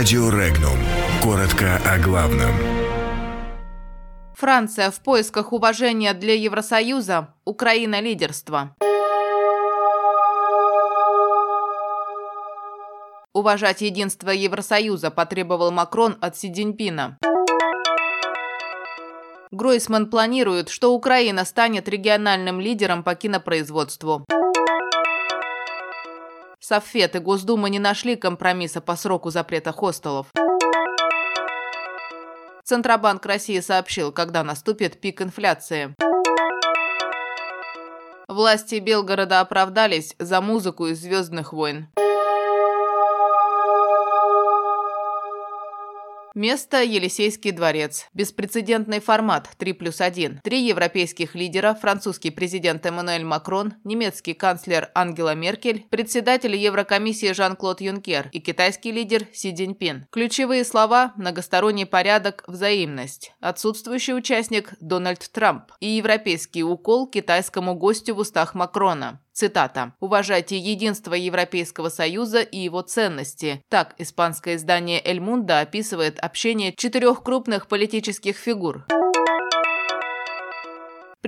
Радио 0.00 0.30
Регнум. 0.30 0.78
Коротко 1.22 1.78
о 1.84 1.98
главном. 1.98 2.52
Франция 4.32 4.90
в 4.90 4.98
поисках 5.00 5.52
уважения 5.52 6.14
для 6.14 6.34
Евросоюза. 6.34 7.34
Украина 7.44 8.00
лидерство. 8.00 8.74
Уважать 13.34 13.82
единство 13.82 14.30
Евросоюза 14.30 15.10
потребовал 15.10 15.70
Макрон 15.70 16.16
от 16.22 16.34
Си 16.34 16.50
Цзиньпина. 16.50 17.18
Гройсман 19.50 20.08
планирует, 20.08 20.70
что 20.70 20.94
Украина 20.94 21.44
станет 21.44 21.90
региональным 21.90 22.58
лидером 22.58 23.02
по 23.02 23.14
кинопроизводству. 23.14 24.24
Совет 26.70 27.16
и 27.16 27.18
Госдума 27.18 27.68
не 27.68 27.80
нашли 27.80 28.14
компромисса 28.14 28.80
по 28.80 28.94
сроку 28.94 29.30
запрета 29.30 29.72
хостелов. 29.72 30.28
Центробанк 32.62 33.26
России 33.26 33.58
сообщил, 33.58 34.12
когда 34.12 34.44
наступит 34.44 35.00
пик 35.00 35.20
инфляции. 35.20 35.96
Власти 38.28 38.76
Белгорода 38.76 39.40
оправдались 39.40 40.14
за 40.20 40.40
музыку 40.40 40.86
из 40.86 41.00
«Звездных 41.00 41.52
войн». 41.52 41.88
Место– 46.34 46.82
Елисейский 46.84 47.50
дворец. 47.50 48.06
Беспрецедентный 48.14 49.00
формат 49.00 49.48
3 49.58 49.72
плюс 49.72 50.00
1. 50.00 50.40
Три 50.44 50.62
европейских 50.62 51.34
лидера– 51.34 51.74
французский 51.80 52.30
президент 52.30 52.86
Эммануэль 52.86 53.24
Макрон, 53.24 53.74
немецкий 53.82 54.34
канцлер 54.34 54.90
Ангела 54.94 55.34
Меркель, 55.34 55.86
председатель 55.90 56.54
Еврокомиссии 56.54 57.32
Жан-Клод 57.32 57.80
Юнкер 57.80 58.28
и 58.32 58.38
китайский 58.38 58.92
лидер 58.92 59.26
Си 59.32 59.52
Цзиньпин. 59.52 60.06
Ключевые 60.10 60.64
слова– 60.64 61.12
многосторонний 61.16 61.86
порядок, 61.86 62.44
взаимность. 62.46 63.32
Отсутствующий 63.40 64.16
участник– 64.16 64.74
Дональд 64.80 65.28
Трамп. 65.32 65.72
И 65.80 65.86
европейский 65.88 66.62
укол 66.62 67.08
китайскому 67.08 67.74
гостю 67.74 68.14
в 68.14 68.18
устах 68.18 68.54
Макрона. 68.54 69.20
Цитата. 69.32 69.94
«Уважайте 70.00 70.56
единство 70.56 71.14
Европейского 71.14 71.88
Союза 71.88 72.40
и 72.40 72.58
его 72.58 72.82
ценности». 72.82 73.62
Так 73.68 73.94
испанское 73.98 74.56
издание 74.56 75.00
«Эль 75.04 75.20
Мунда» 75.20 75.60
описывает 75.60 76.18
общение 76.18 76.72
четырех 76.72 77.22
крупных 77.22 77.66
политических 77.68 78.36
фигур. 78.36 78.86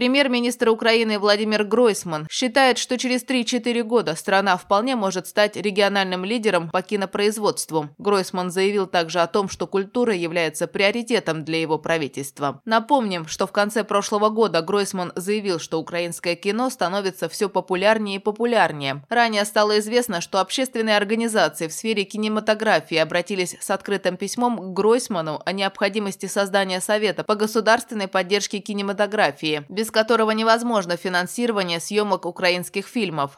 Премьер-министр 0.02 0.68
Украины 0.70 1.16
Владимир 1.20 1.62
Гройсман 1.62 2.26
считает, 2.28 2.78
что 2.78 2.98
через 2.98 3.24
3-4 3.24 3.84
года 3.84 4.16
страна 4.16 4.56
вполне 4.56 4.96
может 4.96 5.28
стать 5.28 5.54
региональным 5.54 6.24
лидером 6.24 6.70
по 6.70 6.82
кинопроизводству. 6.82 7.90
Гройсман 7.98 8.50
заявил 8.50 8.88
также 8.88 9.20
о 9.20 9.28
том, 9.28 9.48
что 9.48 9.68
культура 9.68 10.12
является 10.12 10.66
приоритетом 10.66 11.44
для 11.44 11.60
его 11.60 11.78
правительства. 11.78 12.60
Напомним, 12.64 13.28
что 13.28 13.46
в 13.46 13.52
конце 13.52 13.84
прошлого 13.84 14.28
года 14.28 14.60
Гройсман 14.60 15.12
заявил, 15.14 15.60
что 15.60 15.78
украинское 15.78 16.34
кино 16.34 16.68
становится 16.68 17.28
все 17.28 17.48
популярнее 17.48 18.16
и 18.16 18.18
популярнее. 18.18 19.04
Ранее 19.08 19.44
стало 19.44 19.78
известно, 19.78 20.20
что 20.20 20.40
общественные 20.40 20.96
организации 20.96 21.68
в 21.68 21.72
сфере 21.72 22.02
кинематографии 22.02 22.96
обратились 22.96 23.56
с 23.60 23.70
открытым 23.70 24.16
письмом 24.16 24.58
к 24.58 24.72
Гройсману 24.72 25.40
о 25.44 25.52
необходимости 25.52 26.26
создания 26.26 26.80
Совета 26.80 27.22
по 27.22 27.36
государственной 27.36 28.08
поддержке 28.08 28.58
кинематографии– 28.58 29.64
без 29.68 29.91
которого 29.92 30.32
невозможно 30.32 30.96
финансирование 30.96 31.78
съемок 31.78 32.26
украинских 32.26 32.88
фильмов. 32.88 33.36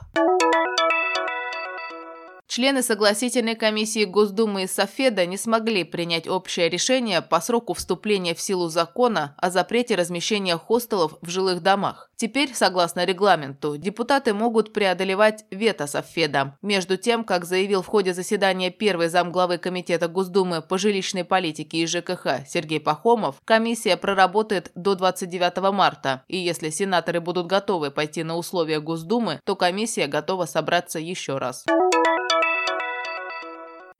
Члены 2.54 2.84
согласительной 2.84 3.56
комиссии 3.56 4.04
Госдумы 4.04 4.62
и 4.62 4.66
Софеда 4.68 5.26
не 5.26 5.36
смогли 5.36 5.82
принять 5.82 6.28
общее 6.28 6.68
решение 6.68 7.20
по 7.20 7.40
сроку 7.40 7.74
вступления 7.74 8.32
в 8.32 8.40
силу 8.40 8.68
закона 8.68 9.34
о 9.38 9.50
запрете 9.50 9.96
размещения 9.96 10.56
хостелов 10.56 11.18
в 11.20 11.28
жилых 11.28 11.62
домах. 11.64 12.10
Теперь, 12.14 12.54
согласно 12.54 13.04
регламенту, 13.04 13.76
депутаты 13.76 14.34
могут 14.34 14.72
преодолевать 14.72 15.44
вето 15.50 15.88
Софеда. 15.88 16.56
Между 16.62 16.96
тем, 16.96 17.24
как 17.24 17.44
заявил 17.44 17.82
в 17.82 17.88
ходе 17.88 18.14
заседания 18.14 18.70
первый 18.70 19.08
замглавы 19.08 19.58
Комитета 19.58 20.06
Госдумы 20.06 20.62
по 20.62 20.78
жилищной 20.78 21.24
политике 21.24 21.78
и 21.78 21.86
ЖКХ 21.86 22.46
Сергей 22.46 22.78
Пахомов, 22.78 23.40
комиссия 23.44 23.96
проработает 23.96 24.70
до 24.76 24.94
29 24.94 25.72
марта, 25.72 26.22
и 26.28 26.36
если 26.36 26.70
сенаторы 26.70 27.20
будут 27.20 27.48
готовы 27.48 27.90
пойти 27.90 28.22
на 28.22 28.36
условия 28.36 28.78
Госдумы, 28.78 29.40
то 29.44 29.56
комиссия 29.56 30.06
готова 30.06 30.46
собраться 30.46 31.00
еще 31.00 31.38
раз. 31.38 31.64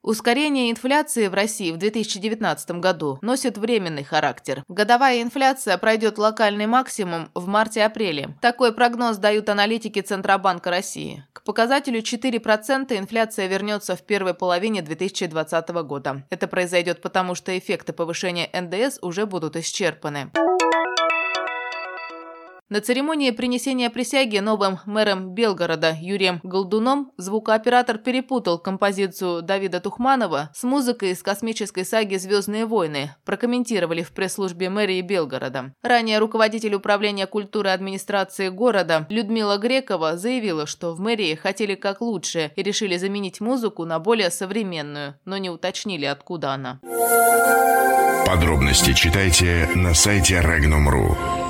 Ускорение 0.05 0.71
инфляции 0.71 1.29
в 1.29 1.35
России 1.35 1.73
в 1.73 1.79
2019 1.79 2.73
году 2.73 3.19
носит 3.23 3.57
временный 3.57 4.05
характер. 4.05 4.63
Годовая 4.69 5.23
инфляция 5.23 5.79
пройдет 5.79 6.19
локальный 6.19 6.67
максимум 6.67 7.31
в 7.33 7.47
марте-апреле. 7.47 8.37
Такой 8.43 8.75
прогноз 8.75 9.17
дают 9.17 9.49
аналитики 9.49 10.03
Центробанка 10.03 10.69
России. 10.69 11.25
К 11.33 11.43
показателю 11.43 12.01
4% 12.01 12.99
инфляция 12.99 13.47
вернется 13.47 13.97
в 13.97 14.03
первой 14.03 14.35
половине 14.35 14.83
2020 14.83 15.69
года. 15.71 16.27
Это 16.29 16.49
произойдет 16.49 17.01
потому, 17.01 17.35
что 17.35 17.57
эффекты 17.57 17.95
повышения 17.95 18.51
НДС 18.53 18.99
уже 19.01 19.25
будут 19.25 19.57
исчерпаны. 19.57 20.31
На 22.75 22.81
церемонии 22.81 23.31
принесения 23.31 23.89
присяги 23.89 24.39
новым 24.39 24.81
мэром 24.85 25.33
Белгорода 25.33 25.97
Юрием 25.97 26.41
Голдуном 26.43 27.13
звукооператор 27.17 27.99
перепутал 27.99 28.59
композицию 28.59 29.43
Давида 29.43 29.79
Тухманова 29.79 30.51
с 30.53 30.65
музыкой 30.65 31.11
из 31.11 31.23
космической 31.23 31.85
саги 31.85 32.17
«Звездные 32.17 32.67
войны», 32.67 33.15
прокомментировали 33.25 34.03
в 34.03 34.11
пресс-службе 34.11 34.71
мэрии 34.71 35.03
Белгорода. 35.03 35.73
Ранее 35.85 36.19
руководитель 36.19 36.75
управления 36.75 37.29
культуры 37.29 37.71
администрации 37.71 38.49
города 38.49 39.07
Людмила 39.09 39.57
Грекова 39.57 40.17
заявила, 40.17 40.67
что 40.67 40.95
в 40.95 40.99
мэрии 40.99 41.37
хотели 41.37 41.77
как 41.77 42.01
лучше 42.01 42.51
и 42.57 42.63
решили 42.65 42.97
заменить 42.97 43.41
музыку 43.41 43.85
на 43.85 44.01
более 44.01 44.33
современную, 44.33 45.15
но 45.25 45.37
не 45.37 45.49
уточнили, 45.49 46.07
откуда 46.07 46.55
она. 46.55 46.81
Подробности 48.27 48.95
читайте 48.95 49.69
на 49.77 49.95
сайте 49.95 50.41
Regnum.ru. 50.41 51.44